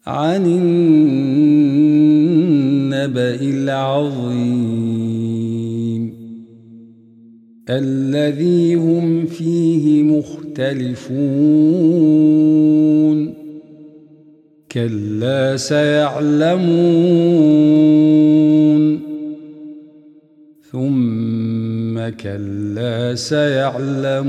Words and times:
عن 0.07 0.45
النبأ 2.95 3.41
العظيم. 3.41 4.94
الذي 7.69 8.75
هم 8.75 9.25
فيه 9.25 10.03
مختلفون. 10.03 11.05
كلا 14.71 15.57
سيعلمون. 15.57 16.59
ثم 20.71 22.09
كلا 22.09 23.15
سيعلمون. 23.15 24.25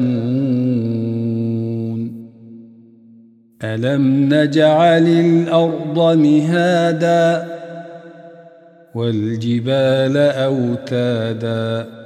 ألم 3.65 4.35
نجعل 4.35 5.09
الأرض 5.09 6.19
مهادا 6.19 7.47
والجبال 8.95 10.17
أوتادا 10.17 12.06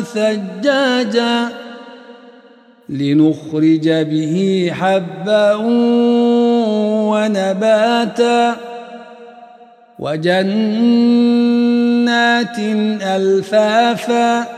ثجاجا 0.03 1.49
لنخرج 2.89 3.89
به 3.89 4.71
حبا 4.75 5.55
ونباتا 7.13 8.57
وجنات 9.99 10.59
ألفافا 13.03 14.58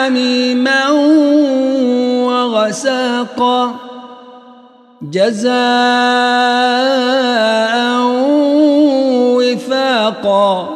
حميما 0.00 0.90
وغساقا 2.26 3.74
جزاء 5.02 5.50
وفاقا 9.36 10.68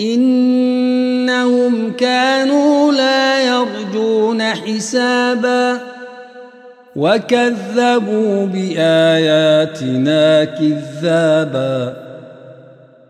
إنهم 0.00 0.92
كانوا 1.92 2.92
لا 2.92 3.40
يرجون 3.40 4.42
حسابا 4.42 5.80
وكذبوا 6.96 8.46
بآياتنا 8.46 10.44
كذابا 10.44 11.89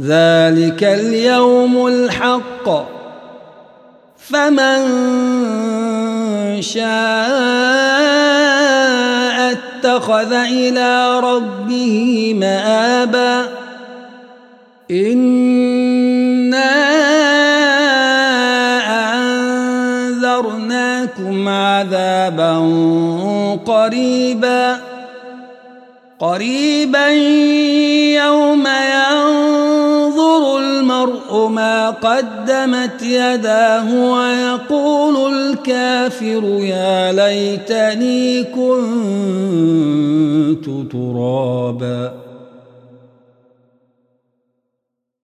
ذلك 0.00 0.84
اليوم 0.84 1.86
الحق. 1.86 2.68
فمن 4.18 4.82
شاء 6.62 6.80
اتخذ 9.52 10.32
إلى 10.32 11.20
ربه 11.20 12.34
مآبا. 12.40 13.48
إنا 14.90 16.70
أنذرناكم 20.10 21.48
عذابا 21.48 22.58
قريبا. 23.66 24.80
قريبا 26.20 27.08
يوم 28.20 28.66
المرء 31.04 31.48
ما 31.48 31.90
قدمت 31.90 33.02
يداه 33.02 33.94
ويقول 33.94 35.34
الكافر 35.34 36.44
يا 36.44 37.12
ليتني 37.12 38.44
كنت 38.44 39.04
ترابا 40.92 42.19